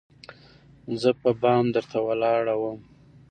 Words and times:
زه 1.01 1.09
په 1.21 1.29
بام 1.41 1.65
درته 1.75 1.97
ولاړه 2.07 2.53
وم 2.61 2.79